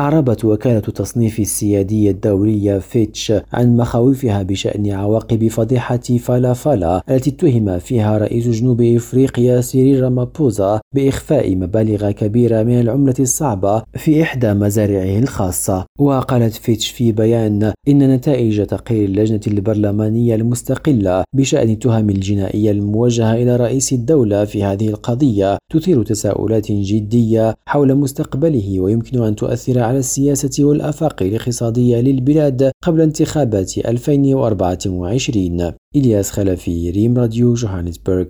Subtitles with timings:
[0.00, 7.78] أعربت وكالة تصنيف السيادية الدولية فيتش عن مخاوفها بشأن عواقب فضيحة فالا فالا التي اتهم
[7.78, 15.18] فيها رئيس جنوب إفريقيا سيريل رامابوزا بإخفاء مبالغ كبيرة من العملة الصعبة في إحدى مزارعه
[15.18, 15.84] الخاصة.
[15.98, 23.56] وقالت فيتش في بيان إن نتائج تقرير اللجنة البرلمانية المستقلة بشأن التهم الجنائية الموجهة إلى
[23.56, 30.64] رئيس الدولة في هذه القضية تثير تساؤلات جدية حول مستقبله ويمكن أن تؤثر على السياسة
[30.64, 38.26] والآفاق الاقتصادية للبلاد قبل انتخابات 2024 إلياس خلفي ريم راديو جوهانسبرغ.